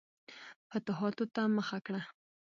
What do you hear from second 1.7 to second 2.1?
کړه.